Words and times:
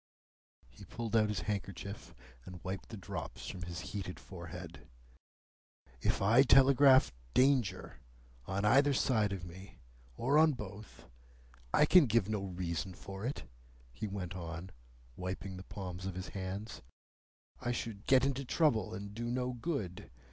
He 0.71 0.83
pulled 0.83 1.15
out 1.15 1.29
his 1.29 1.41
handkerchief, 1.41 2.15
and 2.43 2.63
wiped 2.63 2.89
the 2.89 2.97
drops 2.97 3.47
from 3.47 3.61
his 3.61 3.81
heated 3.93 4.19
forehead. 4.19 4.89
"If 6.01 6.23
I 6.23 6.41
telegraph 6.41 7.13
Danger, 7.35 7.99
on 8.47 8.65
either 8.65 8.95
side 8.95 9.31
of 9.31 9.45
me, 9.45 9.77
or 10.17 10.39
on 10.39 10.53
both, 10.53 11.05
I 11.71 11.85
can 11.85 12.07
give 12.07 12.27
no 12.27 12.45
reason 12.45 12.95
for 12.95 13.27
it," 13.27 13.43
he 13.93 14.07
went 14.07 14.35
on, 14.35 14.71
wiping 15.15 15.57
the 15.57 15.63
palms 15.63 16.07
of 16.07 16.15
his 16.15 16.29
hands. 16.29 16.81
"I 17.59 17.71
should 17.71 18.07
get 18.07 18.25
into 18.25 18.43
trouble, 18.43 18.95
and 18.95 19.13
do 19.13 19.25
no 19.29 19.53
good. 19.53 20.09